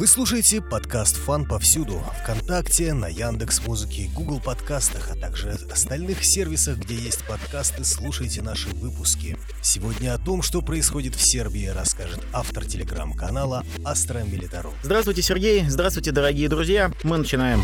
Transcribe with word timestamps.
Вы 0.00 0.06
слушаете 0.06 0.62
подкаст 0.62 1.16
«Фан» 1.16 1.44
повсюду. 1.44 2.02
Вконтакте, 2.22 2.94
на 2.94 3.06
Яндекс 3.06 3.60
Музыке, 3.66 4.08
Google 4.14 4.40
подкастах, 4.40 5.10
а 5.10 5.14
также 5.14 5.58
остальных 5.70 6.24
сервисах, 6.24 6.78
где 6.78 6.94
есть 6.94 7.22
подкасты, 7.26 7.84
слушайте 7.84 8.40
наши 8.40 8.70
выпуски. 8.70 9.36
Сегодня 9.60 10.14
о 10.14 10.18
том, 10.18 10.40
что 10.40 10.62
происходит 10.62 11.16
в 11.16 11.20
Сербии, 11.20 11.66
расскажет 11.66 12.20
автор 12.32 12.64
телеграм-канала 12.64 13.62
Астра 13.84 14.20
Милитару. 14.20 14.72
Здравствуйте, 14.82 15.20
Сергей. 15.20 15.68
Здравствуйте, 15.68 16.12
дорогие 16.12 16.48
друзья. 16.48 16.90
Мы 17.02 17.18
начинаем. 17.18 17.60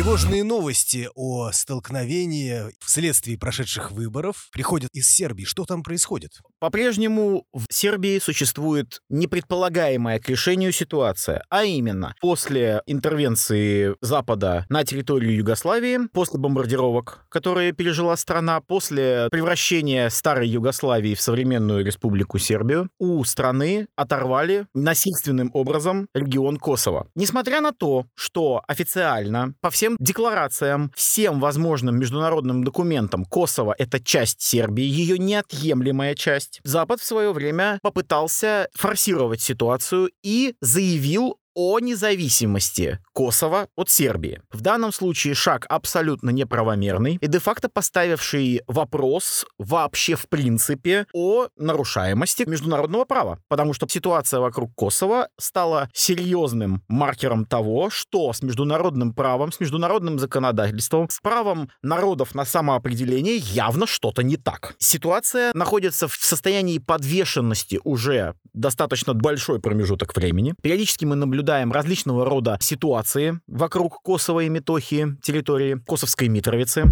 Тревожные 0.00 0.44
новости 0.44 1.10
о 1.14 1.50
столкновении 1.52 2.62
вследствие 2.82 3.36
прошедших 3.36 3.92
выборов 3.92 4.48
приходят 4.50 4.88
из 4.94 5.06
Сербии. 5.06 5.44
Что 5.44 5.66
там 5.66 5.82
происходит? 5.82 6.30
По-прежнему 6.58 7.44
в 7.52 7.66
Сербии 7.68 8.18
существует 8.18 9.02
непредполагаемая 9.10 10.18
к 10.18 10.26
решению 10.30 10.72
ситуация, 10.72 11.44
а 11.50 11.64
именно 11.64 12.14
после 12.22 12.80
интервенции 12.86 13.94
Запада 14.00 14.64
на 14.70 14.84
территорию 14.84 15.36
Югославии, 15.36 16.08
после 16.14 16.40
бомбардировок, 16.40 17.26
которые 17.28 17.72
пережила 17.72 18.16
страна, 18.16 18.62
после 18.62 19.28
превращения 19.30 20.08
старой 20.08 20.48
Югославии 20.48 21.14
в 21.14 21.20
современную 21.20 21.84
республику 21.84 22.38
Сербию, 22.38 22.88
у 22.98 23.22
страны 23.24 23.86
оторвали 23.96 24.66
насильственным 24.72 25.50
образом 25.52 26.08
регион 26.14 26.56
Косово. 26.56 27.06
Несмотря 27.14 27.60
на 27.60 27.72
то, 27.72 28.06
что 28.14 28.62
официально 28.66 29.52
по 29.60 29.68
всем 29.68 29.89
декларациям, 29.98 30.92
всем 30.94 31.40
возможным 31.40 31.98
международным 31.98 32.64
документам 32.64 33.24
Косово— 33.24 33.74
это 33.78 34.00
часть 34.00 34.40
Сербии, 34.42 34.84
ее 34.84 35.18
неотъемлемая 35.18 36.14
часть. 36.14 36.60
Запад 36.64 37.00
в 37.00 37.04
свое 37.04 37.32
время 37.32 37.78
попытался 37.82 38.68
форсировать 38.74 39.40
ситуацию 39.40 40.10
и 40.22 40.54
заявил 40.60 41.39
о 41.54 41.80
независимости 41.80 42.98
Косово 43.12 43.66
от 43.76 43.90
Сербии. 43.90 44.40
В 44.52 44.60
данном 44.60 44.92
случае 44.92 45.34
шаг 45.34 45.66
абсолютно 45.68 46.30
неправомерный 46.30 47.18
и 47.20 47.26
де-факто 47.26 47.68
поставивший 47.68 48.62
вопрос 48.66 49.44
вообще 49.58 50.14
в 50.14 50.28
принципе 50.28 51.06
о 51.12 51.48
нарушаемости 51.56 52.44
международного 52.44 53.04
права, 53.04 53.38
потому 53.48 53.74
что 53.74 53.88
ситуация 53.88 54.40
вокруг 54.40 54.72
Косово 54.74 55.28
стала 55.38 55.88
серьезным 55.92 56.82
маркером 56.88 57.44
того, 57.44 57.90
что 57.90 58.32
с 58.32 58.42
международным 58.42 59.12
правом, 59.12 59.52
с 59.52 59.60
международным 59.60 60.18
законодательством, 60.18 61.08
с 61.10 61.20
правом 61.20 61.70
народов 61.82 62.34
на 62.34 62.44
самоопределение 62.44 63.36
явно 63.36 63.86
что-то 63.86 64.22
не 64.22 64.36
так. 64.36 64.74
Ситуация 64.78 65.50
находится 65.54 66.08
в 66.08 66.14
состоянии 66.14 66.78
подвешенности 66.78 67.80
уже 67.84 68.34
достаточно 68.52 69.14
большой 69.14 69.60
промежуток 69.60 70.14
времени. 70.16 70.54
Периодически 70.62 71.04
мы 71.04 71.16
наблюдаем 71.16 71.39
наблюдаем 71.40 71.72
различного 71.72 72.26
рода 72.26 72.58
ситуации 72.60 73.40
вокруг 73.46 74.02
Косово 74.02 74.40
и 74.40 74.50
Метохии, 74.50 75.16
территории 75.22 75.80
Косовской 75.86 76.28
Митровицы. 76.28 76.84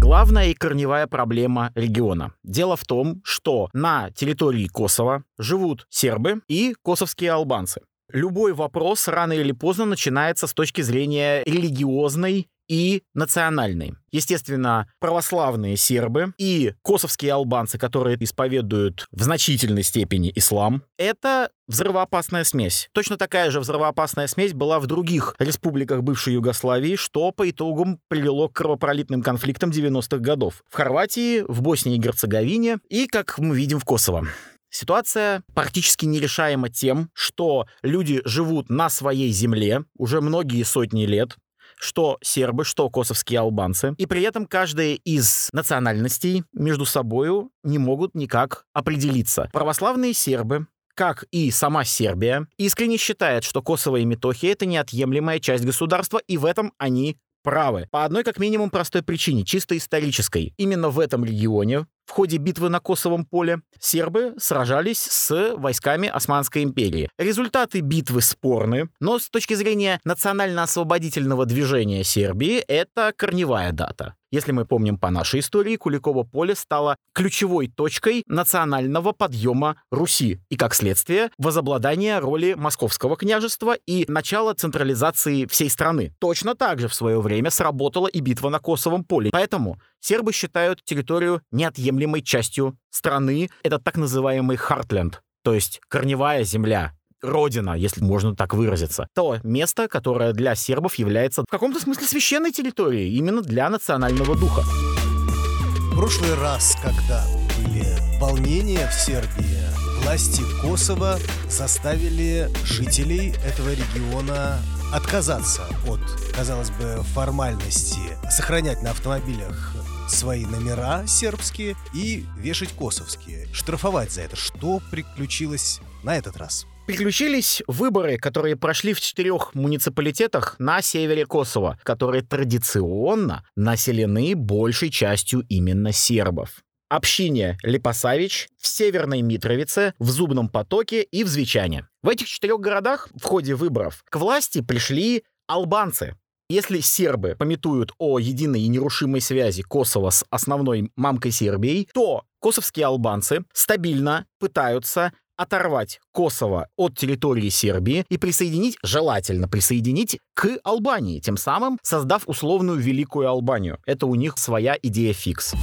Главная 0.00 0.48
и 0.48 0.54
корневая 0.54 1.06
проблема 1.06 1.70
региона. 1.76 2.32
Дело 2.42 2.74
в 2.74 2.84
том, 2.84 3.20
что 3.22 3.68
на 3.72 4.10
территории 4.10 4.66
Косово 4.66 5.22
живут 5.38 5.86
сербы 5.88 6.40
и 6.48 6.74
косовские 6.82 7.30
албанцы. 7.30 7.82
Любой 8.12 8.54
вопрос 8.54 9.06
рано 9.06 9.34
или 9.34 9.52
поздно 9.52 9.84
начинается 9.84 10.48
с 10.48 10.52
точки 10.52 10.80
зрения 10.80 11.44
религиозной 11.46 12.48
и 12.68 13.02
национальной. 13.14 13.94
Естественно, 14.10 14.86
православные 15.00 15.76
сербы 15.76 16.32
и 16.38 16.74
косовские 16.82 17.32
албанцы, 17.32 17.78
которые 17.78 18.22
исповедуют 18.22 19.06
в 19.10 19.22
значительной 19.22 19.82
степени 19.82 20.30
ислам, 20.34 20.82
это 20.98 21.50
взрывоопасная 21.66 22.44
смесь. 22.44 22.88
Точно 22.92 23.16
такая 23.16 23.50
же 23.50 23.60
взрывоопасная 23.60 24.26
смесь 24.26 24.52
была 24.52 24.80
в 24.80 24.86
других 24.86 25.34
республиках 25.38 26.02
бывшей 26.02 26.34
Югославии, 26.34 26.96
что 26.96 27.32
по 27.32 27.48
итогам 27.48 27.98
привело 28.08 28.48
к 28.48 28.56
кровопролитным 28.56 29.22
конфликтам 29.22 29.70
90-х 29.70 30.18
годов. 30.18 30.62
В 30.68 30.74
Хорватии, 30.74 31.42
в 31.48 31.62
Боснии 31.62 31.96
и 31.96 31.98
Герцеговине 31.98 32.78
и, 32.88 33.06
как 33.06 33.38
мы 33.38 33.56
видим, 33.56 33.80
в 33.80 33.84
Косово. 33.84 34.26
Ситуация 34.74 35.42
практически 35.54 36.06
нерешаема 36.06 36.70
тем, 36.70 37.10
что 37.12 37.66
люди 37.82 38.22
живут 38.24 38.70
на 38.70 38.88
своей 38.88 39.30
земле 39.30 39.84
уже 39.98 40.22
многие 40.22 40.62
сотни 40.62 41.04
лет, 41.04 41.36
что 41.82 42.18
сербы, 42.22 42.64
что 42.64 42.88
косовские 42.88 43.40
албанцы. 43.40 43.94
И 43.98 44.06
при 44.06 44.22
этом 44.22 44.46
каждая 44.46 44.94
из 44.94 45.48
национальностей 45.52 46.44
между 46.52 46.86
собой 46.86 47.48
не 47.62 47.78
могут 47.78 48.14
никак 48.14 48.66
определиться. 48.72 49.48
Православные 49.52 50.14
сербы 50.14 50.66
как 50.94 51.24
и 51.30 51.50
сама 51.50 51.84
Сербия, 51.84 52.46
искренне 52.58 52.98
считают, 52.98 53.44
что 53.44 53.62
Косово 53.62 53.96
и 53.96 54.04
Метохия— 54.04 54.52
это 54.52 54.66
неотъемлемая 54.66 55.38
часть 55.38 55.64
государства, 55.64 56.20
и 56.26 56.36
в 56.36 56.44
этом 56.44 56.74
они 56.76 57.16
правы. 57.42 57.88
По 57.90 58.04
одной 58.04 58.24
как 58.24 58.38
минимум 58.38 58.70
простой 58.70 59.02
причине, 59.02 59.44
чисто 59.44 59.76
исторической. 59.76 60.54
Именно 60.56 60.90
в 60.90 61.00
этом 61.00 61.24
регионе 61.24 61.86
в 62.12 62.14
ходе 62.14 62.36
битвы 62.36 62.68
на 62.68 62.78
Косовом 62.78 63.24
поле 63.24 63.62
сербы 63.80 64.34
сражались 64.36 65.00
с 65.00 65.54
войсками 65.56 66.10
Османской 66.10 66.62
империи. 66.62 67.08
Результаты 67.16 67.80
битвы 67.80 68.20
спорны, 68.20 68.90
но 69.00 69.18
с 69.18 69.30
точки 69.30 69.54
зрения 69.54 69.98
национально-освободительного 70.04 71.46
движения 71.46 72.04
Сербии 72.04 72.58
это 72.58 73.14
корневая 73.16 73.72
дата. 73.72 74.14
Если 74.32 74.52
мы 74.52 74.64
помним 74.64 74.96
по 74.96 75.10
нашей 75.10 75.40
истории, 75.40 75.76
Куликово 75.76 76.22
поле 76.22 76.54
стало 76.54 76.96
ключевой 77.14 77.68
точкой 77.68 78.24
национального 78.26 79.12
подъема 79.12 79.76
Руси 79.90 80.40
и, 80.48 80.56
как 80.56 80.74
следствие, 80.74 81.30
возобладания 81.36 82.18
роли 82.18 82.54
Московского 82.54 83.18
княжества 83.18 83.76
и 83.86 84.06
начала 84.08 84.54
централизации 84.54 85.44
всей 85.44 85.68
страны. 85.68 86.14
Точно 86.18 86.54
так 86.54 86.80
же 86.80 86.88
в 86.88 86.94
свое 86.94 87.20
время 87.20 87.50
сработала 87.50 88.06
и 88.06 88.20
битва 88.20 88.48
на 88.48 88.58
Косовом 88.58 89.04
поле. 89.04 89.28
Поэтому 89.30 89.78
сербы 90.02 90.32
считают 90.32 90.84
территорию 90.84 91.40
неотъемлемой 91.50 92.20
частью 92.20 92.76
страны. 92.90 93.48
Это 93.62 93.78
так 93.78 93.96
называемый 93.96 94.56
Хартленд, 94.56 95.22
то 95.42 95.54
есть 95.54 95.80
корневая 95.88 96.44
земля, 96.44 96.92
родина, 97.22 97.74
если 97.74 98.02
можно 98.02 98.34
так 98.34 98.52
выразиться. 98.52 99.06
То 99.14 99.38
место, 99.42 99.88
которое 99.88 100.32
для 100.32 100.54
сербов 100.54 100.96
является 100.96 101.42
в 101.42 101.50
каком-то 101.50 101.80
смысле 101.80 102.06
священной 102.06 102.52
территорией, 102.52 103.16
именно 103.16 103.42
для 103.42 103.70
национального 103.70 104.36
духа. 104.36 104.62
В 104.62 105.96
прошлый 105.96 106.34
раз, 106.34 106.76
когда 106.82 107.24
были 107.58 108.20
волнения 108.20 108.88
в 108.88 108.94
Сербии, 108.94 110.02
власти 110.02 110.42
Косово 110.60 111.18
заставили 111.48 112.48
жителей 112.64 113.34
этого 113.46 113.70
региона 113.70 114.58
отказаться 114.92 115.62
от, 115.86 116.00
казалось 116.34 116.70
бы, 116.70 117.02
формальности 117.14 118.18
сохранять 118.30 118.82
на 118.82 118.90
автомобилях 118.90 119.74
свои 120.12 120.44
номера 120.46 121.06
сербские 121.06 121.76
и 121.94 122.24
вешать 122.38 122.72
косовские, 122.72 123.48
штрафовать 123.52 124.12
за 124.12 124.22
это. 124.22 124.36
Что 124.36 124.80
приключилось 124.90 125.80
на 126.02 126.16
этот 126.16 126.36
раз? 126.36 126.66
Приключились 126.86 127.62
выборы, 127.68 128.18
которые 128.18 128.56
прошли 128.56 128.92
в 128.92 129.00
четырех 129.00 129.54
муниципалитетах 129.54 130.56
на 130.58 130.82
севере 130.82 131.24
Косово, 131.26 131.78
которые 131.84 132.22
традиционно 132.22 133.44
населены 133.54 134.34
большей 134.34 134.90
частью 134.90 135.46
именно 135.48 135.92
сербов. 135.92 136.62
Общине 136.88 137.56
Липасавич, 137.62 138.48
в 138.58 138.66
Северной 138.66 139.22
Митровице, 139.22 139.94
в 139.98 140.10
Зубном 140.10 140.48
потоке 140.48 141.02
и 141.02 141.24
в 141.24 141.28
Звичане. 141.28 141.86
В 142.02 142.08
этих 142.08 142.26
четырех 142.26 142.60
городах 142.60 143.08
в 143.14 143.24
ходе 143.24 143.54
выборов 143.54 144.04
к 144.10 144.16
власти 144.16 144.60
пришли 144.60 145.24
албанцы, 145.46 146.16
если 146.52 146.80
сербы 146.80 147.34
пометуют 147.38 147.92
о 147.98 148.18
единой 148.18 148.62
и 148.62 148.68
нерушимой 148.68 149.20
связи 149.20 149.62
Косово 149.62 150.10
с 150.10 150.24
основной 150.30 150.90
мамкой 150.96 151.30
Сербией, 151.30 151.88
то 151.94 152.24
косовские 152.40 152.86
албанцы 152.86 153.44
стабильно 153.52 154.26
пытаются 154.38 155.12
оторвать 155.36 156.00
Косово 156.12 156.68
от 156.76 156.96
территории 156.96 157.48
Сербии 157.48 158.04
и 158.08 158.18
присоединить, 158.18 158.76
желательно 158.82 159.48
присоединить 159.48 160.18
к 160.34 160.58
Албании, 160.62 161.20
тем 161.20 161.36
самым 161.36 161.78
создав 161.82 162.28
условную 162.28 162.78
Великую 162.78 163.28
Албанию. 163.28 163.78
Это 163.86 164.06
у 164.06 164.14
них 164.14 164.38
своя 164.38 164.76
идея 164.80 165.12
фикс. 165.12 165.54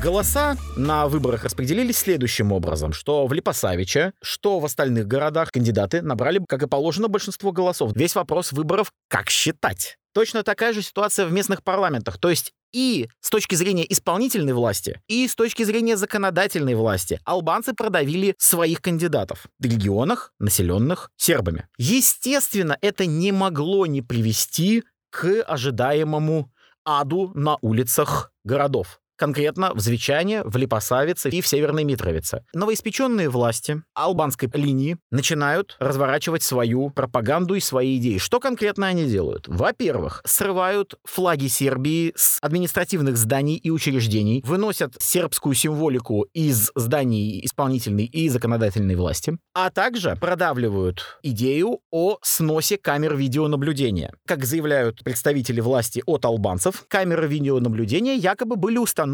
Голоса 0.00 0.56
на 0.76 1.08
выборах 1.08 1.42
распределились 1.42 1.98
следующим 1.98 2.52
образом, 2.52 2.92
что 2.92 3.26
в 3.26 3.32
Липасавиче, 3.32 4.12
что 4.22 4.60
в 4.60 4.64
остальных 4.64 5.08
городах 5.08 5.50
кандидаты 5.50 6.02
набрали, 6.02 6.40
как 6.48 6.62
и 6.62 6.68
положено, 6.68 7.08
большинство 7.08 7.50
голосов. 7.50 7.96
Весь 7.96 8.14
вопрос 8.14 8.52
выборов— 8.52 8.92
как 9.08 9.28
считать. 9.28 9.98
Точно 10.14 10.44
такая 10.44 10.72
же 10.72 10.82
ситуация 10.82 11.26
в 11.26 11.32
местных 11.32 11.64
парламентах. 11.64 12.18
То 12.18 12.30
есть 12.30 12.52
и 12.72 13.08
с 13.20 13.30
точки 13.30 13.56
зрения 13.56 13.84
исполнительной 13.92 14.52
власти, 14.52 15.00
и 15.08 15.26
с 15.26 15.34
точки 15.34 15.64
зрения 15.64 15.96
законодательной 15.96 16.76
власти 16.76 17.20
албанцы 17.24 17.72
продавили 17.72 18.36
своих 18.38 18.80
кандидатов 18.80 19.46
в 19.58 19.64
регионах, 19.64 20.32
населенных 20.38 21.10
сербами. 21.16 21.66
Естественно, 21.76 22.78
это 22.82 23.04
не 23.04 23.32
могло 23.32 23.84
не 23.86 24.02
привести 24.02 24.84
к 25.10 25.42
ожидаемому 25.42 26.52
аду 26.84 27.32
на 27.34 27.58
улицах 27.62 28.32
городов. 28.44 29.00
Конкретно 29.18 29.74
в 29.74 29.80
Звичане, 29.80 30.42
в 30.44 30.56
Липосавице 30.56 31.28
и 31.28 31.40
в 31.42 31.46
Северной 31.46 31.84
Митровице. 31.84 32.44
Новоиспеченные 32.54 33.28
власти 33.28 33.82
албанской 33.94 34.48
линии 34.54 34.96
начинают 35.10 35.76
разворачивать 35.80 36.42
свою 36.42 36.90
пропаганду 36.90 37.54
и 37.54 37.60
свои 37.60 37.98
идеи. 37.98 38.18
Что 38.18 38.40
конкретно 38.40 38.86
они 38.86 39.06
делают? 39.06 39.46
Во-первых, 39.48 40.22
срывают 40.24 40.94
флаги 41.04 41.48
Сербии 41.48 42.12
с 42.16 42.38
административных 42.40 43.16
зданий 43.16 43.56
и 43.56 43.70
учреждений, 43.70 44.42
выносят 44.46 44.94
сербскую 45.00 45.54
символику 45.54 46.26
из 46.32 46.70
зданий 46.74 47.44
исполнительной 47.44 48.04
и 48.04 48.28
законодательной 48.28 48.94
власти, 48.94 49.36
а 49.52 49.70
также 49.70 50.16
продавливают 50.20 51.18
идею 51.22 51.80
о 51.90 52.18
сносе 52.22 52.76
камер 52.78 53.16
видеонаблюдения. 53.16 54.12
Как 54.26 54.44
заявляют 54.44 55.02
представители 55.02 55.60
власти 55.60 56.02
от 56.06 56.24
албанцев, 56.24 56.84
камеры 56.88 57.26
видеонаблюдения 57.26 58.14
якобы 58.14 58.56
были 58.56 58.78
установлены 58.78 59.07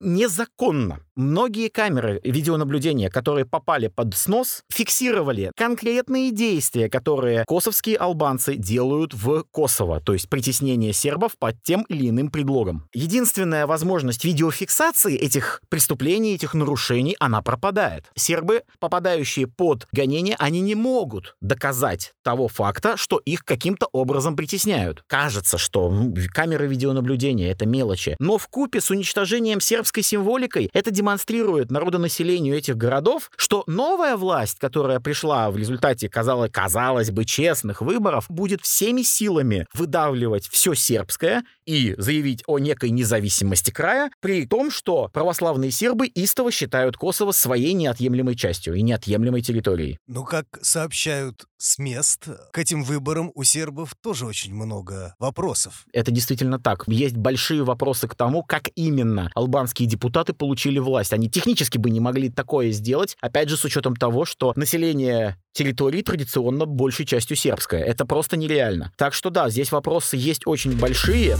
незаконно. 0.00 1.00
Многие 1.16 1.68
камеры 1.68 2.20
видеонаблюдения, 2.24 3.08
которые 3.08 3.44
попали 3.44 3.86
под 3.86 4.16
снос, 4.16 4.64
фиксировали 4.68 5.52
конкретные 5.56 6.32
действия, 6.32 6.90
которые 6.90 7.44
косовские 7.46 7.96
албанцы 7.98 8.56
делают 8.56 9.14
в 9.14 9.44
Косово, 9.52 10.00
то 10.00 10.12
есть 10.12 10.28
притеснение 10.28 10.92
сербов 10.92 11.38
под 11.38 11.62
тем 11.62 11.82
или 11.82 12.08
иным 12.08 12.30
предлогом. 12.30 12.88
Единственная 12.92 13.68
возможность 13.68 14.24
видеофиксации 14.24 15.16
этих 15.16 15.60
преступлений, 15.68 16.34
этих 16.34 16.52
нарушений, 16.52 17.14
она 17.20 17.42
пропадает. 17.42 18.10
Сербы, 18.16 18.62
попадающие 18.80 19.46
под 19.46 19.86
гонение, 19.92 20.34
они 20.40 20.60
не 20.62 20.74
могут 20.74 21.36
доказать 21.40 22.12
того 22.24 22.48
факта, 22.48 22.96
что 22.96 23.18
их 23.18 23.44
каким-то 23.44 23.86
образом 23.92 24.34
притесняют. 24.34 25.04
Кажется, 25.06 25.58
что 25.58 25.92
камеры 26.32 26.66
видеонаблюдения— 26.66 27.52
это 27.52 27.66
мелочи. 27.66 28.16
Но 28.18 28.36
в 28.36 28.48
купе 28.48 28.80
с 28.80 28.90
уничтожением 28.90 29.33
сербской 29.60 30.02
символикой 30.02 30.70
это 30.72 30.90
демонстрирует 30.90 31.70
народонаселению 31.70 32.56
этих 32.56 32.76
городов, 32.76 33.30
что 33.36 33.64
новая 33.66 34.16
власть, 34.16 34.58
которая 34.58 35.00
пришла 35.00 35.50
в 35.50 35.56
результате, 35.56 36.08
казалось, 36.08 36.50
казалось 36.50 37.10
бы, 37.10 37.24
честных 37.24 37.80
выборов, 37.80 38.26
будет 38.28 38.62
всеми 38.62 39.02
силами 39.02 39.66
выдавливать 39.74 40.48
все 40.48 40.74
сербское 40.74 41.44
и 41.66 41.94
заявить 41.98 42.42
о 42.46 42.58
некой 42.58 42.90
независимости 42.90 43.70
края, 43.70 44.10
при 44.20 44.46
том, 44.46 44.70
что 44.70 45.08
православные 45.12 45.70
сербы 45.70 46.06
истово 46.06 46.50
считают 46.50 46.96
Косово 46.96 47.32
своей 47.32 47.72
неотъемлемой 47.72 48.36
частью 48.36 48.74
и 48.74 48.82
неотъемлемой 48.82 49.42
территорией. 49.42 49.98
Ну, 50.06 50.24
как 50.24 50.46
сообщают 50.62 51.46
с 51.64 51.78
мест, 51.78 52.28
к 52.52 52.58
этим 52.58 52.84
выборам 52.84 53.32
у 53.34 53.42
сербов 53.42 53.94
тоже 54.02 54.26
очень 54.26 54.54
много 54.54 55.14
вопросов. 55.18 55.86
Это 55.92 56.10
действительно 56.10 56.58
так. 56.58 56.84
Есть 56.86 57.16
большие 57.16 57.64
вопросы 57.64 58.06
к 58.06 58.14
тому, 58.14 58.42
как 58.42 58.68
именно 58.74 59.30
албанские 59.34 59.88
депутаты 59.88 60.34
получили 60.34 60.78
власть. 60.78 61.12
Они 61.12 61.30
технически 61.30 61.78
бы 61.78 61.90
не 61.90 62.00
могли 62.00 62.28
такое 62.28 62.70
сделать, 62.72 63.16
опять 63.20 63.48
же, 63.48 63.56
с 63.56 63.64
учетом 63.64 63.96
того, 63.96 64.24
что 64.24 64.52
население 64.56 65.38
территории 65.52 66.02
традиционно 66.02 66.66
большей 66.66 67.06
частью 67.06 67.36
сербское. 67.36 67.82
Это 67.82 68.04
просто 68.04 68.36
нереально. 68.36 68.92
Так 68.96 69.14
что 69.14 69.30
да, 69.30 69.48
здесь 69.48 69.72
вопросы 69.72 70.16
есть 70.16 70.42
очень 70.46 70.78
большие. 70.78 71.36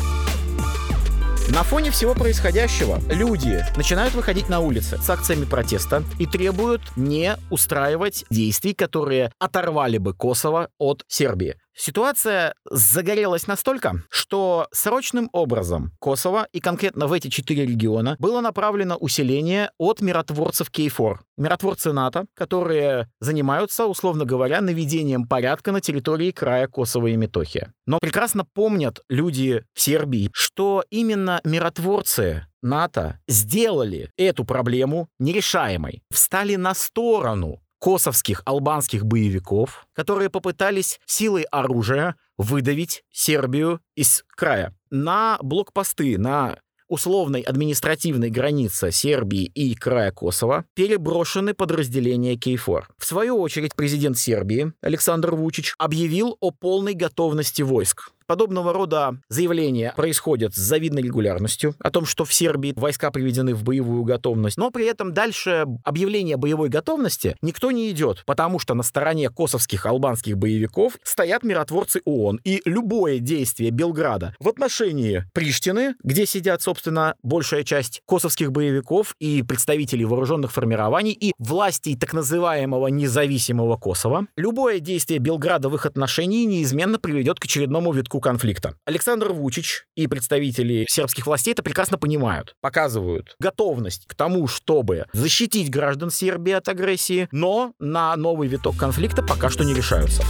На 1.54 1.62
фоне 1.62 1.92
всего 1.92 2.14
происходящего 2.14 2.98
люди 3.08 3.64
начинают 3.76 4.12
выходить 4.14 4.48
на 4.48 4.58
улицы 4.58 4.98
с 4.98 5.08
акциями 5.08 5.44
протеста 5.44 6.02
и 6.18 6.26
требуют 6.26 6.82
не 6.96 7.36
устраивать 7.48 8.24
действий, 8.28 8.74
которые 8.74 9.30
оторвали 9.38 9.98
бы 9.98 10.14
Косово 10.14 10.70
от 10.78 11.04
Сербии. 11.06 11.54
Ситуация 11.76 12.54
загорелась 12.70 13.46
настолько, 13.46 14.02
что 14.08 14.68
срочным 14.70 15.28
образом 15.32 15.92
Косово 15.98 16.46
и 16.52 16.60
конкретно 16.60 17.06
в 17.08 17.12
эти 17.12 17.28
четыре 17.28 17.66
региона 17.66 18.16
было 18.20 18.40
направлено 18.40 18.96
усиление 18.96 19.70
от 19.76 20.00
миротворцев 20.00 20.70
Кейфор. 20.70 21.24
Миротворцы 21.36 21.92
НАТО, 21.92 22.26
которые 22.34 23.10
занимаются, 23.20 23.86
условно 23.86 24.24
говоря, 24.24 24.60
наведением 24.60 25.26
порядка 25.26 25.72
на 25.72 25.80
территории 25.80 26.30
края 26.30 26.68
Косово 26.68 27.08
и 27.08 27.16
Метохия. 27.16 27.72
Но 27.86 27.98
прекрасно 27.98 28.44
помнят 28.44 29.00
люди 29.08 29.64
в 29.74 29.80
Сербии, 29.80 30.30
что 30.32 30.84
именно 30.90 31.40
миротворцы 31.44 32.46
НАТО 32.62 33.20
сделали 33.28 34.10
эту 34.16 34.44
проблему 34.44 35.08
нерешаемой, 35.18 36.02
встали 36.10 36.54
на 36.56 36.74
сторону 36.74 37.60
косовских 37.84 38.40
албанских 38.46 39.04
боевиков, 39.04 39.86
которые 39.92 40.30
попытались 40.30 41.00
силой 41.04 41.42
оружия 41.42 42.16
выдавить 42.38 43.04
Сербию 43.12 43.78
из 43.94 44.24
края. 44.34 44.74
На 44.88 45.36
блокпосты, 45.42 46.16
на 46.16 46.60
условной 46.88 47.42
административной 47.42 48.30
границе 48.30 48.90
Сербии 48.90 49.44
и 49.44 49.74
края 49.74 50.12
Косово 50.12 50.64
переброшены 50.72 51.52
подразделения 51.52 52.36
Кейфор. 52.36 52.88
В 52.96 53.04
свою 53.04 53.38
очередь 53.38 53.74
президент 53.74 54.16
Сербии 54.16 54.72
Александр 54.80 55.34
Вучич 55.34 55.74
объявил 55.76 56.38
о 56.40 56.52
полной 56.52 56.94
готовности 56.94 57.60
войск 57.60 58.12
Подобного 58.26 58.72
рода 58.72 59.18
заявления 59.28 59.92
происходят 59.94 60.54
с 60.54 60.58
завидной 60.58 61.02
регулярностью 61.02 61.74
о 61.78 61.90
том, 61.90 62.06
что 62.06 62.24
в 62.24 62.32
Сербии 62.32 62.72
войска 62.74 63.10
приведены 63.10 63.54
в 63.54 63.64
боевую 63.64 64.04
готовность, 64.04 64.56
но 64.56 64.70
при 64.70 64.86
этом 64.86 65.12
дальше 65.12 65.66
объявления 65.84 66.38
боевой 66.38 66.70
готовности 66.70 67.36
никто 67.42 67.70
не 67.70 67.90
идет, 67.90 68.22
потому 68.24 68.58
что 68.58 68.72
на 68.72 68.82
стороне 68.82 69.28
косовских 69.28 69.84
албанских 69.84 70.38
боевиков 70.38 70.96
стоят 71.02 71.42
миротворцы 71.42 72.00
ООН, 72.06 72.40
и 72.44 72.62
любое 72.64 73.18
действие 73.18 73.70
Белграда 73.70 74.34
в 74.40 74.48
отношении 74.48 75.24
Приштины, 75.34 75.94
где 76.02 76.24
сидят, 76.24 76.62
собственно, 76.62 77.16
большая 77.22 77.62
часть 77.62 78.00
косовских 78.06 78.52
боевиков 78.52 79.14
и 79.18 79.42
представителей 79.42 80.06
вооруженных 80.06 80.50
формирований 80.50 81.12
и 81.12 81.32
властей 81.38 81.94
так 81.94 82.14
называемого 82.14 82.86
независимого 82.86 83.76
Косово, 83.76 84.28
любое 84.36 84.80
действие 84.80 85.20
Белграда 85.20 85.68
в 85.68 85.74
их 85.74 85.84
отношении 85.84 86.44
неизменно 86.44 86.98
приведет 86.98 87.38
к 87.38 87.44
очередному 87.44 87.92
витку 87.92 88.13
разгрузку 88.14 88.20
конфликта. 88.20 88.74
Александр 88.84 89.32
Вучич 89.32 89.86
и 89.96 90.06
представители 90.06 90.86
сербских 90.88 91.26
властей 91.26 91.52
это 91.52 91.62
прекрасно 91.62 91.98
понимают, 91.98 92.54
показывают 92.60 93.34
готовность 93.40 94.06
к 94.06 94.14
тому, 94.14 94.46
чтобы 94.46 95.06
защитить 95.12 95.70
граждан 95.70 96.10
Сербии 96.10 96.52
от 96.52 96.68
агрессии, 96.68 97.28
но 97.32 97.72
на 97.78 98.16
новый 98.16 98.48
виток 98.48 98.76
конфликта 98.76 99.22
пока 99.22 99.50
что 99.50 99.64
не 99.64 99.74
решаются. 99.74 100.22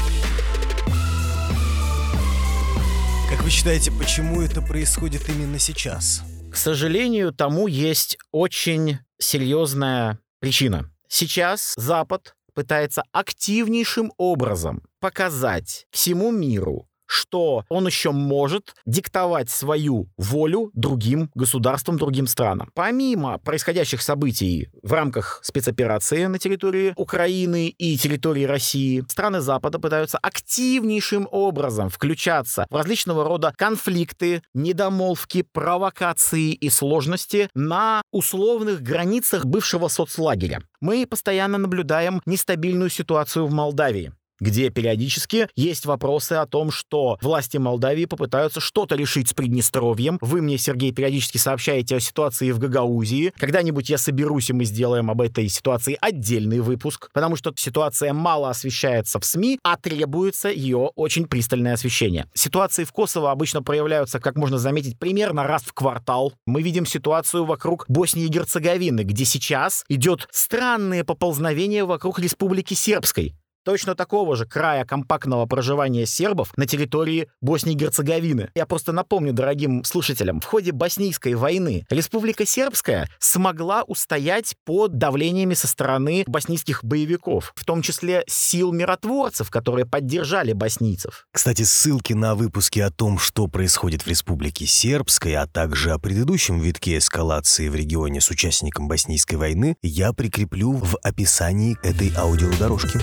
Как 3.31 3.43
вы 3.43 3.51
считаете, 3.51 3.91
почему 3.91 4.43
это 4.43 4.63
происходит 4.63 5.29
именно 5.29 5.59
сейчас? 5.59 6.23
К 6.53 6.57
сожалению, 6.57 7.33
тому 7.33 7.67
есть 7.67 8.17
очень 8.31 8.99
серьезная 9.19 10.19
причина. 10.41 10.91
Сейчас 11.09 11.75
Запад 11.77 12.35
пытается 12.55 13.03
активнейшим 13.13 14.13
образом 14.17 14.83
показать 15.01 15.87
всему 15.91 16.31
миру, 16.31 16.87
что 17.07 17.65
он 17.69 17.87
еще 17.87 18.11
может 18.13 18.75
диктовать 18.87 19.51
свою 19.51 20.09
волю 20.17 20.71
другим 20.75 21.31
государствам, 21.35 21.97
другим 21.97 22.27
странам. 22.27 22.71
Помимо 22.75 23.39
происходящих 23.39 24.03
событий 24.03 24.69
в 24.83 24.93
рамках 24.93 25.41
спецоперации 25.43 26.27
на 26.27 26.39
территории 26.39 26.93
Украины 26.97 27.69
и 27.69 27.97
территории 27.97 28.45
России, 28.45 29.05
страны 29.09 29.41
Запада 29.41 29.79
пытаются 29.79 30.19
активнейшим 30.19 31.29
образом 31.31 31.89
включаться 31.89 32.67
в 32.71 32.77
различного 32.77 33.25
рода 33.25 33.53
конфликты, 33.57 34.43
недомолвки, 34.55 35.43
провокации 35.53 36.53
и 36.53 36.71
сложности 36.71 37.49
на 37.55 38.03
условных 38.11 38.83
границах 38.83 39.45
бывшего 39.45 39.89
соцлагеря. 39.89 40.63
Мы 40.81 41.07
постоянно 41.07 41.59
наблюдаем 41.59 42.21
нестабильную 42.27 42.91
ситуацию 42.91 43.47
в 43.47 43.53
Молдавии 43.53 44.13
где 44.45 44.69
периодически 44.69 45.49
есть 45.57 45.87
вопросы 45.87 46.35
о 46.35 46.47
том, 46.47 46.71
что 46.71 47.19
власти 47.23 47.57
Молдавии 47.57 48.05
попытаются 48.05 48.61
что-то 48.61 48.95
решить 48.95 49.31
с 49.31 49.33
Приднестровьем. 49.33 50.19
Вы 50.21 50.43
мне, 50.43 50.59
Сергей, 50.59 50.93
периодически 50.93 51.39
сообщаете 51.39 51.97
о 51.97 52.01
ситуации 52.01 52.53
в 52.53 52.59
Гагаузии. 52.59 53.33
Когда-нибудь 53.39 53.89
я 53.89 53.99
соберусь, 53.99 54.51
и 54.51 54.53
мы 54.53 54.65
сделаем 54.65 55.11
об 55.11 55.23
этой 55.23 55.49
ситуации 55.49 55.97
отдельный 56.01 56.61
выпуск, 56.61 57.09
потому 57.15 57.37
что 57.37 57.53
ситуация 57.57 58.13
мало 58.13 58.51
освещается 58.51 59.19
в 59.19 59.25
СМИ, 59.25 59.59
а 59.63 59.77
требуется 59.77 60.51
ее 60.51 60.91
очень 60.95 61.27
пристальное 61.27 61.73
освещение. 61.73 62.27
Ситуации 62.35 62.85
в 62.85 62.93
Косово 62.93 63.31
обычно 63.31 63.63
проявляются, 63.63 64.21
как 64.21 64.37
можно 64.37 64.59
заметить, 64.59 64.99
примерно 64.99 65.45
раз 65.45 65.63
в 65.63 65.73
квартал. 65.73 66.35
Мы 66.47 66.61
видим 66.61 66.85
ситуацию 66.85 67.47
вокруг 67.47 67.87
Боснии 67.89 68.27
и 68.27 68.29
Герцеговины, 68.29 69.05
где 69.05 69.25
сейчас 69.25 69.85
идет 69.89 70.29
странное 70.31 71.03
поползновение 71.03 71.87
вокруг 71.87 72.19
Республики 72.19 72.75
Сербской. 72.75 73.35
Точно 73.65 73.95
такого 73.95 74.37
же 74.37 74.47
края 74.47 74.85
компактного 74.85 75.47
проживания 75.47 76.07
сербов 76.07 76.53
на 76.57 76.67
территории 76.67 77.29
Боснии 77.41 77.75
и 77.75 77.77
Герцеговины. 77.77 78.51
Я 78.55 78.67
просто 78.67 78.93
напомню 78.93 79.33
дорогим 79.33 79.85
слушателям, 79.85 80.41
в 80.41 80.45
ходе 80.45 80.73
Боснийской 80.73 81.35
войны 81.35 81.87
Республика 81.91 82.47
Сербская 82.47 83.09
смогла 83.19 83.83
устоять 83.83 84.55
под 84.65 84.99
давлениями 84.99 85.55
со 85.55 85.67
стороны 85.67 86.25
боснийских 86.27 86.85
боевиков, 86.85 87.53
в 87.57 87.65
том 87.65 87.83
числе 87.83 88.25
сил 88.27 88.73
миротворцев, 88.73 89.51
которые 89.51 89.87
поддержали 89.87 90.53
боснийцев. 90.53 91.27
Кстати, 91.33 91.63
ссылки 91.63 92.13
на 92.13 92.35
выпуски 92.35 92.81
о 92.81 92.91
том, 92.91 93.19
что 93.19 93.47
происходит 93.47 94.03
в 94.03 94.09
Республике 94.09 94.67
Сербской, 94.67 95.35
а 95.35 95.47
также 95.47 95.93
о 95.93 95.99
предыдущем 95.99 96.59
витке 96.59 96.99
эскалации 96.99 97.69
в 97.69 97.75
регионе 97.75 98.21
с 98.21 98.31
участником 98.31 98.89
Боснийской 98.89 99.39
войны, 99.39 99.77
я 99.83 100.13
прикреплю 100.13 100.73
в 100.73 100.97
описании 101.03 101.77
этой 101.83 102.13
аудиодорожки 102.17 103.01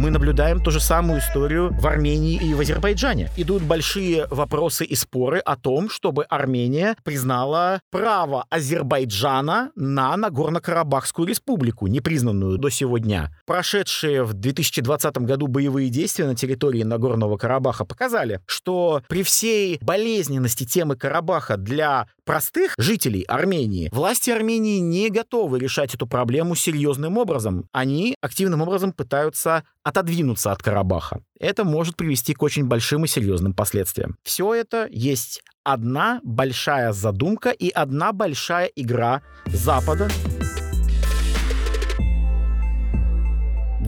мы 0.00 0.10
наблюдаем 0.10 0.62
ту 0.62 0.70
же 0.70 0.80
самую 0.80 1.20
историю 1.20 1.74
в 1.78 1.86
Армении 1.86 2.40
и 2.42 2.54
в 2.54 2.60
Азербайджане. 2.60 3.28
Идут 3.36 3.62
большие 3.62 4.26
вопросы 4.30 4.86
и 4.86 4.94
споры 4.94 5.40
о 5.40 5.56
том, 5.56 5.90
чтобы 5.90 6.24
Армения 6.24 6.96
признала 7.04 7.82
право 7.90 8.46
Азербайджана 8.48 9.72
на 9.76 10.16
Нагорно-Карабахскую 10.16 11.26
республику, 11.26 11.86
непризнанную 11.86 12.56
до 12.56 12.70
сего 12.70 12.96
дня. 12.96 13.30
Прошедшие 13.44 14.24
в 14.24 14.32
2020 14.32 15.18
году 15.18 15.48
боевые 15.48 15.90
действия 15.90 16.24
на 16.24 16.34
территории 16.34 16.82
Нагорного 16.82 17.36
Карабаха 17.36 17.84
показали, 17.84 18.40
что 18.46 19.02
при 19.06 19.22
всей 19.22 19.78
болезненности 19.82 20.64
темы 20.64 20.96
Карабаха 20.96 21.58
для 21.58 22.06
простых 22.30 22.74
жителей 22.78 23.22
Армении, 23.22 23.88
власти 23.90 24.30
Армении 24.30 24.78
не 24.78 25.10
готовы 25.10 25.58
решать 25.58 25.96
эту 25.96 26.06
проблему 26.06 26.54
серьезным 26.54 27.18
образом. 27.18 27.66
Они 27.72 28.14
активным 28.20 28.62
образом 28.62 28.92
пытаются 28.92 29.64
отодвинуться 29.82 30.52
от 30.52 30.62
Карабаха. 30.62 31.24
Это 31.40 31.64
может 31.64 31.96
привести 31.96 32.32
к 32.34 32.42
очень 32.42 32.66
большим 32.66 33.04
и 33.04 33.08
серьезным 33.08 33.52
последствиям. 33.52 34.14
Все 34.22 34.54
это 34.54 34.86
есть 34.92 35.42
одна 35.64 36.20
большая 36.22 36.92
задумка 36.92 37.50
и 37.50 37.68
одна 37.68 38.12
большая 38.12 38.70
игра 38.76 39.22
Запада 39.46 40.08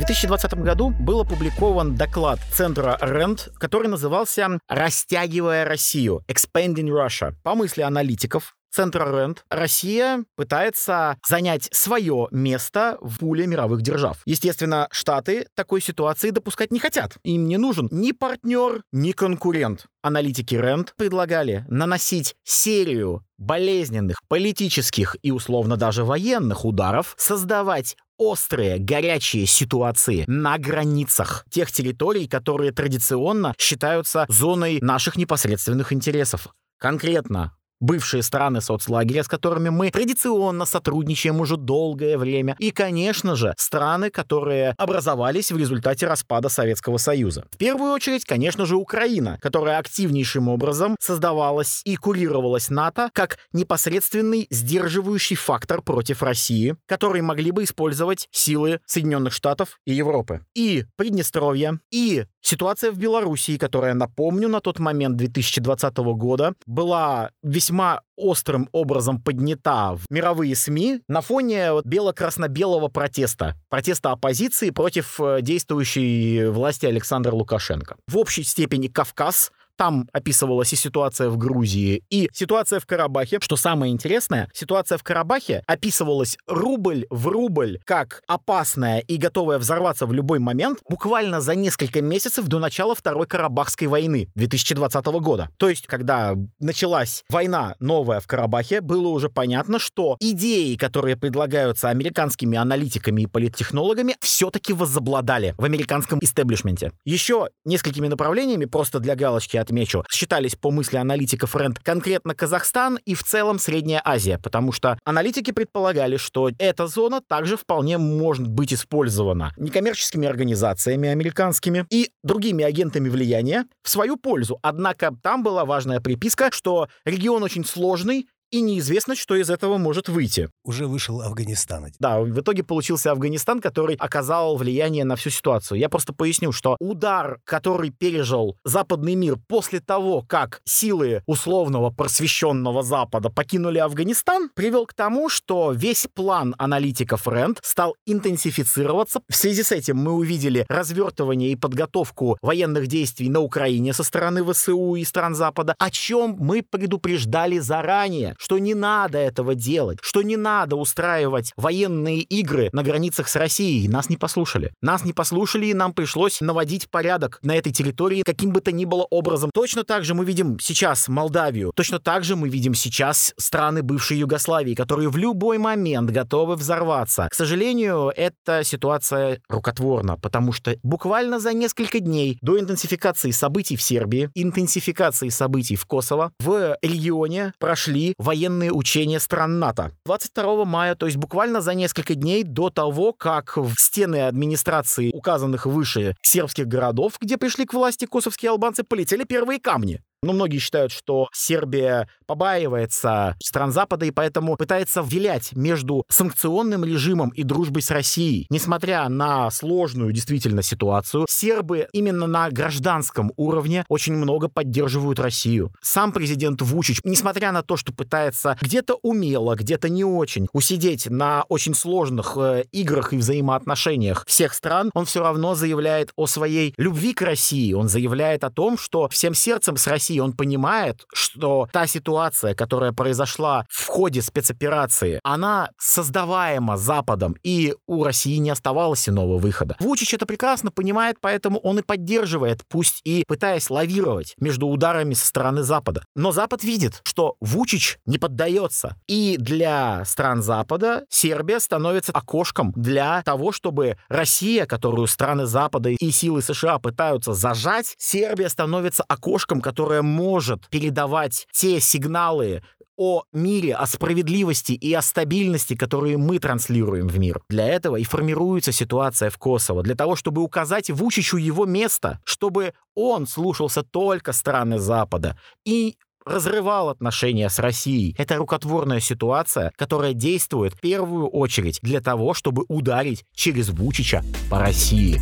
2020 0.02 0.54
году 0.54 0.90
был 0.90 1.20
опубликован 1.20 1.94
доклад 1.94 2.40
Центра 2.52 2.98
РЕНД, 3.00 3.52
который 3.56 3.86
назывался 3.86 4.58
«Растягивая 4.68 5.64
Россию»— 5.64 6.24
«Expanding 6.28 6.88
Russia». 6.88 7.34
По 7.44 7.54
мысли 7.54 7.82
аналитиков, 7.82 8.56
Центра 8.72 9.04
Рэнд, 9.04 9.44
Россия 9.50 10.24
пытается 10.34 11.18
занять 11.28 11.68
свое 11.72 12.28
место 12.30 12.96
в 13.02 13.18
пуле 13.18 13.46
мировых 13.46 13.82
держав. 13.82 14.22
Естественно, 14.24 14.88
Штаты 14.90 15.46
такой 15.54 15.82
ситуации 15.82 16.30
допускать 16.30 16.72
не 16.72 16.78
хотят. 16.78 17.18
Им 17.22 17.46
не 17.46 17.58
нужен 17.58 17.88
ни 17.90 18.12
партнер, 18.12 18.82
ни 18.90 19.12
конкурент. 19.12 19.86
Аналитики 20.02 20.54
Рэнд 20.54 20.94
предлагали 20.96 21.66
наносить 21.68 22.34
серию 22.44 23.24
болезненных 23.36 24.16
политических 24.28 25.16
и 25.22 25.32
условно 25.32 25.76
даже 25.76 26.04
военных 26.04 26.64
ударов, 26.64 27.14
создавать 27.18 27.96
острые, 28.28 28.78
горячие 28.78 29.46
ситуации 29.46 30.24
на 30.26 30.58
границах 30.58 31.44
тех 31.50 31.70
территорий, 31.72 32.28
которые 32.28 32.72
традиционно 32.72 33.54
считаются 33.58 34.26
зоной 34.28 34.78
наших 34.80 35.16
непосредственных 35.16 35.92
интересов. 35.92 36.48
Конкретно 36.78 37.52
бывшие 37.82 38.22
страны 38.22 38.62
соцлагеря, 38.62 39.24
с 39.24 39.28
которыми 39.28 39.68
мы 39.68 39.90
традиционно 39.90 40.64
сотрудничаем 40.64 41.40
уже 41.40 41.56
долгое 41.58 42.16
время, 42.16 42.56
и, 42.58 42.70
конечно 42.70 43.36
же, 43.36 43.54
страны, 43.58 44.08
которые 44.08 44.74
образовались 44.78 45.52
в 45.52 45.58
результате 45.58 46.06
распада 46.06 46.48
Советского 46.48 46.96
Союза. 46.96 47.44
В 47.50 47.58
первую 47.58 47.92
очередь, 47.92 48.24
конечно 48.24 48.64
же, 48.64 48.76
Украина, 48.76 49.38
которая 49.42 49.78
активнейшим 49.78 50.48
образом 50.48 50.96
создавалась 51.00 51.82
и 51.84 51.96
курировалась 51.96 52.70
НАТО 52.70 53.10
как 53.12 53.38
непосредственный 53.52 54.46
сдерживающий 54.50 55.36
фактор 55.36 55.82
против 55.82 56.22
России, 56.22 56.76
который 56.86 57.20
могли 57.20 57.50
бы 57.50 57.64
использовать 57.64 58.28
силы 58.30 58.80
Соединенных 58.86 59.32
Штатов 59.32 59.80
и 59.84 59.92
Европы. 59.92 60.44
И 60.54 60.84
Приднестровье, 60.96 61.80
и 61.90 62.26
ситуация 62.40 62.92
в 62.92 62.98
Белоруссии, 62.98 63.56
которая, 63.56 63.94
напомню, 63.94 64.48
на 64.48 64.60
тот 64.60 64.78
момент 64.78 65.16
2020 65.16 65.96
года 65.96 66.54
была 66.66 67.30
весьма 67.42 67.71
весьма 67.72 68.02
острым 68.16 68.68
образом 68.72 69.18
поднята 69.18 69.94
в 69.96 70.02
мировые 70.10 70.54
СМИ 70.54 71.00
на 71.08 71.22
фоне 71.22 71.70
бело-красно-белого 71.84 72.88
протеста. 72.88 73.56
Протеста 73.70 74.12
оппозиции 74.12 74.68
против 74.68 75.18
э, 75.18 75.38
действующей 75.40 76.48
власти 76.48 76.84
Александра 76.84 77.32
Лукашенко. 77.32 77.96
В 78.06 78.18
общей 78.18 78.42
степени 78.42 78.88
Кавказ 78.88 79.52
там 79.76 80.08
описывалась 80.12 80.72
и 80.72 80.76
ситуация 80.76 81.28
в 81.28 81.36
Грузии, 81.36 82.02
и 82.10 82.28
ситуация 82.32 82.80
в 82.80 82.86
Карабахе. 82.86 83.38
Что 83.40 83.56
самое 83.56 83.92
интересное, 83.92 84.48
ситуация 84.52 84.98
в 84.98 85.02
Карабахе 85.02 85.62
описывалась 85.66 86.36
рубль 86.46 87.06
в 87.10 87.26
рубль 87.28 87.78
как 87.84 88.22
опасная 88.26 89.00
и 89.00 89.16
готовая 89.16 89.58
взорваться 89.58 90.06
в 90.06 90.12
любой 90.12 90.38
момент 90.38 90.78
буквально 90.88 91.40
за 91.40 91.54
несколько 91.54 92.00
месяцев 92.02 92.46
до 92.46 92.58
начала 92.58 92.94
Второй 92.94 93.26
Карабахской 93.26 93.88
войны 93.88 94.28
2020 94.34 95.04
года. 95.06 95.48
То 95.56 95.68
есть, 95.68 95.86
когда 95.86 96.34
началась 96.58 97.24
война 97.28 97.74
новая 97.80 98.20
в 98.20 98.26
Карабахе, 98.26 98.80
было 98.80 99.08
уже 99.08 99.28
понятно, 99.28 99.78
что 99.78 100.16
идеи, 100.20 100.76
которые 100.76 101.16
предлагаются 101.16 101.88
американскими 101.88 102.56
аналитиками 102.56 103.22
и 103.22 103.26
политтехнологами, 103.26 104.16
все-таки 104.20 104.72
возобладали 104.72 105.54
в 105.58 105.64
американском 105.64 106.18
истеблишменте. 106.20 106.92
Еще 107.04 107.48
несколькими 107.64 108.08
направлениями, 108.08 108.64
просто 108.64 109.00
для 109.00 109.16
галочки 109.16 109.56
отмечу, 109.62 110.04
считались 110.10 110.54
по 110.54 110.70
мысли 110.70 110.98
аналитиков 110.98 111.56
РЕНД 111.56 111.78
конкретно 111.78 112.34
Казахстан 112.34 112.98
и 113.06 113.14
в 113.14 113.24
целом 113.24 113.58
Средняя 113.58 114.02
Азия, 114.04 114.38
потому 114.38 114.72
что 114.72 114.98
аналитики 115.04 115.50
предполагали, 115.50 116.18
что 116.18 116.50
эта 116.58 116.86
зона 116.86 117.22
также 117.26 117.56
вполне 117.56 117.96
может 117.96 118.46
быть 118.46 118.74
использована 118.74 119.52
некоммерческими 119.56 120.28
организациями 120.28 121.08
американскими 121.08 121.86
и 121.88 122.10
другими 122.22 122.64
агентами 122.64 123.08
влияния 123.08 123.64
в 123.82 123.88
свою 123.88 124.16
пользу. 124.16 124.58
Однако 124.62 125.14
там 125.22 125.42
была 125.42 125.64
важная 125.64 126.00
приписка, 126.00 126.50
что 126.52 126.88
регион 127.04 127.42
очень 127.42 127.64
сложный, 127.64 128.26
и 128.52 128.60
неизвестно, 128.60 129.16
что 129.16 129.34
из 129.34 129.50
этого 129.50 129.78
может 129.78 130.08
выйти. 130.08 130.50
Уже 130.62 130.86
вышел 130.86 131.22
Афганистан. 131.22 131.86
Да, 131.98 132.20
в 132.20 132.38
итоге 132.38 132.62
получился 132.62 133.10
Афганистан, 133.10 133.60
который 133.60 133.96
оказал 133.96 134.56
влияние 134.56 135.04
на 135.04 135.16
всю 135.16 135.30
ситуацию. 135.30 135.78
Я 135.78 135.88
просто 135.88 136.12
поясню, 136.12 136.52
что 136.52 136.76
удар, 136.78 137.40
который 137.44 137.90
пережил 137.90 138.56
западный 138.64 139.14
мир 139.14 139.38
после 139.48 139.80
того, 139.80 140.22
как 140.22 140.60
силы 140.64 141.22
условного 141.26 141.90
просвещенного 141.90 142.82
Запада 142.82 143.30
покинули 143.30 143.78
Афганистан, 143.78 144.50
привел 144.54 144.84
к 144.84 144.92
тому, 144.92 145.30
что 145.30 145.72
весь 145.72 146.06
план 146.12 146.54
аналитиков 146.58 147.26
РЕНД 147.26 147.58
стал 147.62 147.96
интенсифицироваться. 148.06 149.22
В 149.30 149.34
связи 149.34 149.62
с 149.62 149.72
этим 149.72 149.96
мы 149.96 150.12
увидели 150.12 150.66
развертывание 150.68 151.52
и 151.52 151.56
подготовку 151.56 152.36
военных 152.42 152.86
действий 152.86 153.30
на 153.30 153.40
Украине 153.40 153.94
со 153.94 154.02
стороны 154.02 154.44
ВСУ 154.44 154.94
и 154.96 155.04
стран 155.04 155.34
Запада, 155.34 155.74
о 155.78 155.90
чем 155.90 156.36
мы 156.38 156.62
предупреждали 156.62 157.58
заранее 157.58 158.36
что 158.42 158.58
не 158.58 158.74
надо 158.74 159.18
этого 159.18 159.54
делать, 159.54 159.98
что 160.02 160.22
не 160.22 160.36
надо 160.36 160.74
устраивать 160.74 161.52
военные 161.56 162.22
игры 162.22 162.70
на 162.72 162.82
границах 162.82 163.28
с 163.28 163.36
Россией. 163.36 163.86
Нас 163.86 164.08
не 164.08 164.16
послушали. 164.16 164.72
Нас 164.82 165.04
не 165.04 165.12
послушали, 165.12 165.66
и 165.66 165.74
нам 165.74 165.92
пришлось 165.92 166.40
наводить 166.40 166.90
порядок 166.90 167.38
на 167.42 167.54
этой 167.54 167.72
территории 167.72 168.22
каким 168.22 168.50
бы 168.50 168.60
то 168.60 168.72
ни 168.72 168.84
было 168.84 169.06
образом. 169.10 169.50
Точно 169.54 169.84
так 169.84 170.04
же 170.04 170.14
мы 170.14 170.24
видим 170.24 170.58
сейчас 170.58 171.06
Молдавию, 171.06 171.72
точно 171.76 172.00
так 172.00 172.24
же 172.24 172.34
мы 172.34 172.48
видим 172.48 172.74
сейчас 172.74 173.32
страны 173.36 173.82
бывшей 173.82 174.18
Югославии, 174.18 174.74
которые 174.74 175.08
в 175.08 175.16
любой 175.16 175.58
момент 175.58 176.10
готовы 176.10 176.56
взорваться. 176.56 177.28
К 177.30 177.34
сожалению, 177.34 178.12
эта 178.16 178.64
ситуация 178.64 179.40
рукотворна, 179.48 180.16
потому 180.16 180.52
что 180.52 180.76
буквально 180.82 181.38
за 181.38 181.52
несколько 181.52 182.00
дней 182.00 182.38
до 182.42 182.58
интенсификации 182.58 183.30
событий 183.30 183.76
в 183.76 183.82
Сербии, 183.82 184.30
интенсификации 184.34 185.28
событий 185.28 185.76
в 185.76 185.86
Косово, 185.86 186.32
в 186.40 186.76
регионе 186.82 187.52
прошли 187.58 188.14
военные 188.18 188.31
учения 188.70 189.20
стран 189.20 189.58
НАТО. 189.58 189.92
22 190.06 190.64
мая, 190.64 190.94
то 190.94 191.06
есть 191.06 191.18
буквально 191.18 191.60
за 191.60 191.74
несколько 191.74 192.14
дней 192.14 192.42
до 192.42 192.70
того, 192.70 193.12
как 193.12 193.56
в 193.56 193.74
стены 193.78 194.26
администрации 194.26 195.10
указанных 195.12 195.66
выше 195.66 196.16
сербских 196.22 196.66
городов, 196.66 197.14
где 197.20 197.36
пришли 197.36 197.66
к 197.66 197.74
власти 197.74 198.06
косовские 198.06 198.50
албанцы, 198.50 198.84
полетели 198.84 199.24
первые 199.24 199.60
камни. 199.60 200.00
Но 200.24 200.32
многие 200.32 200.58
считают, 200.58 200.92
что 200.92 201.28
Сербия 201.32 202.08
побаивается 202.26 203.36
стран 203.42 203.72
Запада 203.72 204.06
и 204.06 204.12
поэтому 204.12 204.56
пытается 204.56 205.02
вилять 205.02 205.52
между 205.54 206.04
санкционным 206.08 206.84
режимом 206.84 207.30
и 207.30 207.42
дружбой 207.42 207.82
с 207.82 207.90
Россией. 207.90 208.46
Несмотря 208.48 209.08
на 209.08 209.50
сложную 209.50 210.12
действительно 210.12 210.62
ситуацию, 210.62 211.26
сербы 211.28 211.88
именно 211.92 212.28
на 212.28 212.48
гражданском 212.50 213.32
уровне 213.36 213.84
очень 213.88 214.14
много 214.14 214.48
поддерживают 214.48 215.18
Россию. 215.18 215.72
Сам 215.82 216.12
президент 216.12 216.62
Вучич, 216.62 217.00
несмотря 217.02 217.50
на 217.50 217.64
то, 217.64 217.76
что 217.76 217.92
пытается 217.92 218.56
где-то 218.60 219.00
умело, 219.02 219.56
где-то 219.56 219.88
не 219.88 220.04
очень 220.04 220.46
усидеть 220.52 221.10
на 221.10 221.44
очень 221.48 221.74
сложных 221.74 222.36
э, 222.36 222.64
играх 222.70 223.12
и 223.12 223.16
взаимоотношениях 223.16 224.24
всех 224.28 224.54
стран, 224.54 224.92
он 224.94 225.04
все 225.04 225.20
равно 225.20 225.56
заявляет 225.56 226.12
о 226.14 226.26
своей 226.26 226.74
любви 226.76 227.12
к 227.12 227.22
России. 227.22 227.72
Он 227.72 227.88
заявляет 227.88 228.44
о 228.44 228.50
том, 228.50 228.78
что 228.78 229.08
всем 229.08 229.34
сердцем 229.34 229.76
с 229.76 229.88
Россией 229.88 230.11
он 230.20 230.32
понимает, 230.32 231.04
что 231.12 231.68
та 231.72 231.86
ситуация, 231.86 232.54
которая 232.54 232.92
произошла 232.92 233.66
в 233.68 233.86
ходе 233.86 234.22
спецоперации, 234.22 235.20
она 235.22 235.70
создаваема 235.78 236.76
Западом, 236.76 237.36
и 237.42 237.74
у 237.86 238.04
России 238.04 238.36
не 238.36 238.50
оставалось 238.50 239.08
иного 239.08 239.38
выхода. 239.38 239.76
Вучич 239.80 240.14
это 240.14 240.26
прекрасно 240.26 240.70
понимает, 240.70 241.16
поэтому 241.20 241.58
он 241.60 241.78
и 241.78 241.82
поддерживает, 241.82 242.62
пусть 242.68 243.00
и 243.04 243.24
пытаясь 243.26 243.70
лавировать 243.70 244.34
между 244.38 244.66
ударами 244.66 245.14
со 245.14 245.26
стороны 245.26 245.62
Запада. 245.62 246.04
Но 246.14 246.32
Запад 246.32 246.64
видит, 246.64 247.00
что 247.04 247.36
Вучич 247.40 247.98
не 248.06 248.18
поддается. 248.18 248.96
И 249.06 249.36
для 249.38 250.04
стран 250.04 250.42
Запада 250.42 251.04
Сербия 251.08 251.60
становится 251.60 252.12
окошком 252.12 252.72
для 252.76 253.22
того, 253.22 253.52
чтобы 253.52 253.96
Россия, 254.08 254.66
которую 254.66 255.06
страны 255.06 255.46
Запада 255.46 255.90
и 255.90 256.10
силы 256.10 256.42
США 256.42 256.78
пытаются 256.78 257.32
зажать, 257.32 257.94
Сербия 257.98 258.48
становится 258.48 259.04
окошком, 259.08 259.60
которое 259.60 260.01
может 260.02 260.68
передавать 260.68 261.46
те 261.52 261.80
сигналы 261.80 262.62
о 262.96 263.24
мире, 263.32 263.74
о 263.74 263.86
справедливости 263.86 264.72
и 264.72 264.92
о 264.92 265.02
стабильности, 265.02 265.74
которые 265.74 266.18
мы 266.18 266.38
транслируем 266.38 267.08
в 267.08 267.18
мир. 267.18 267.40
Для 267.48 267.66
этого 267.66 267.96
и 267.96 268.04
формируется 268.04 268.72
ситуация 268.72 269.30
в 269.30 269.38
Косово, 269.38 269.82
для 269.82 269.94
того, 269.94 270.14
чтобы 270.14 270.42
указать 270.42 270.90
Вучичу 270.90 271.36
его 271.36 271.64
место, 271.64 272.20
чтобы 272.24 272.74
он 272.94 273.26
слушался 273.26 273.82
только 273.82 274.32
страны 274.32 274.78
Запада 274.78 275.38
и 275.64 275.96
разрывал 276.24 276.88
отношения 276.88 277.48
с 277.48 277.58
Россией. 277.58 278.14
Это 278.18 278.36
рукотворная 278.36 279.00
ситуация, 279.00 279.72
которая 279.76 280.12
действует 280.12 280.74
в 280.74 280.80
первую 280.80 281.26
очередь 281.26 281.80
для 281.82 282.00
того, 282.00 282.34
чтобы 282.34 282.64
ударить 282.68 283.24
через 283.34 283.70
Вучича 283.70 284.22
по 284.48 284.60
России 284.60 285.20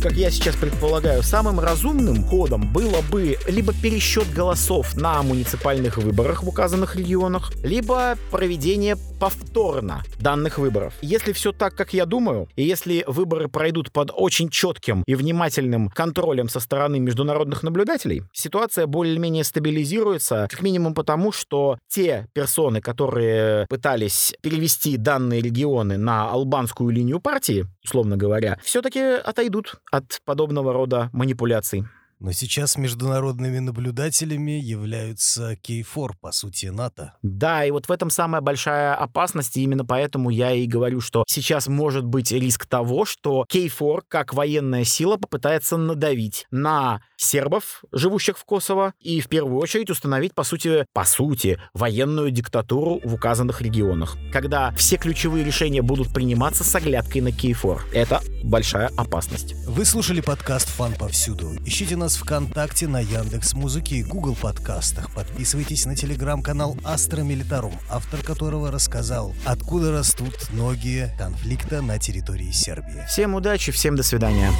как 0.00 0.12
я 0.12 0.30
сейчас 0.30 0.56
предполагаю, 0.56 1.22
самым 1.22 1.60
разумным 1.60 2.24
ходом 2.24 2.72
было 2.72 3.02
бы 3.10 3.36
либо 3.46 3.74
пересчет 3.74 4.32
голосов 4.32 4.96
на 4.96 5.22
муниципальных 5.22 5.98
выборах 5.98 6.42
в 6.42 6.48
указанных 6.48 6.96
регионах, 6.96 7.52
либо 7.62 8.16
проведение 8.30 8.96
повторно 9.20 10.02
данных 10.18 10.56
выборов. 10.56 10.94
Если 11.02 11.32
все 11.32 11.52
так, 11.52 11.74
как 11.74 11.92
я 11.92 12.06
думаю, 12.06 12.48
и 12.56 12.62
если 12.62 13.04
выборы 13.06 13.48
пройдут 13.48 13.92
под 13.92 14.10
очень 14.14 14.48
четким 14.48 15.02
и 15.06 15.14
внимательным 15.14 15.90
контролем 15.90 16.48
со 16.48 16.58
стороны 16.58 16.98
международных 16.98 17.62
наблюдателей, 17.62 18.22
ситуация 18.32 18.86
более-менее 18.86 19.44
стабилизируется, 19.44 20.48
как 20.50 20.62
минимум 20.62 20.94
потому, 20.94 21.32
что 21.32 21.78
те 21.88 22.26
персоны, 22.32 22.80
которые 22.80 23.66
пытались 23.68 24.32
перевести 24.40 24.96
данные 24.96 25.42
регионы 25.42 25.98
на 25.98 26.30
албанскую 26.30 26.88
линию 26.90 27.20
партии, 27.20 27.66
условно 27.84 28.16
говоря, 28.16 28.58
все-таки 28.62 29.00
отойдут 29.00 29.80
от 29.90 30.20
подобного 30.24 30.72
рода 30.72 31.10
манипуляций. 31.12 31.84
Но 32.20 32.32
сейчас 32.32 32.76
международными 32.76 33.60
наблюдателями 33.60 34.50
являются 34.50 35.56
Кейфор, 35.56 36.14
по 36.20 36.32
сути, 36.32 36.66
НАТО. 36.66 37.14
Да, 37.22 37.64
и 37.64 37.70
вот 37.70 37.86
в 37.86 37.90
этом 37.90 38.10
самая 38.10 38.42
большая 38.42 38.94
опасность, 38.94 39.56
и 39.56 39.62
именно 39.62 39.86
поэтому 39.86 40.28
я 40.28 40.52
и 40.52 40.66
говорю, 40.66 41.00
что 41.00 41.24
сейчас 41.26 41.66
может 41.66 42.04
быть 42.04 42.30
риск 42.30 42.66
того, 42.66 43.06
что 43.06 43.46
Кейфор, 43.48 44.04
как 44.06 44.34
военная 44.34 44.84
сила, 44.84 45.16
попытается 45.16 45.78
надавить 45.78 46.46
на 46.50 47.00
сербов, 47.20 47.84
живущих 47.92 48.38
в 48.38 48.44
Косово, 48.44 48.94
и 49.00 49.20
в 49.20 49.28
первую 49.28 49.58
очередь 49.58 49.90
установить, 49.90 50.34
по 50.34 50.44
сути, 50.44 50.86
по 50.92 51.04
сути, 51.04 51.58
военную 51.74 52.30
диктатуру 52.30 53.00
в 53.04 53.14
указанных 53.14 53.62
регионах, 53.62 54.16
когда 54.32 54.72
все 54.72 54.96
ключевые 54.96 55.44
решения 55.44 55.82
будут 55.82 56.12
приниматься 56.12 56.64
с 56.64 56.74
оглядкой 56.74 57.20
на 57.20 57.32
Кейфор. 57.32 57.84
Это 57.92 58.20
большая 58.42 58.90
опасность. 58.96 59.54
Вы 59.66 59.84
слушали 59.84 60.20
подкаст 60.20 60.68
«Фан 60.70 60.94
повсюду». 60.94 61.52
Ищите 61.64 61.96
нас 61.96 62.16
ВКонтакте, 62.16 62.88
на 62.88 63.00
Яндекс 63.00 63.54
Музыке 63.54 63.96
и 63.96 64.02
Google 64.02 64.34
подкастах. 64.34 65.14
Подписывайтесь 65.14 65.86
на 65.86 65.94
телеграм-канал 65.94 66.76
Астро 66.84 67.22
Милитарум, 67.22 67.74
автор 67.90 68.22
которого 68.22 68.70
рассказал, 68.70 69.34
откуда 69.44 69.92
растут 69.92 70.34
ноги 70.52 71.08
конфликта 71.18 71.82
на 71.82 71.98
территории 71.98 72.50
Сербии. 72.50 73.04
Всем 73.08 73.34
удачи, 73.34 73.72
всем 73.72 73.96
до 73.96 74.02
свидания. 74.02 74.50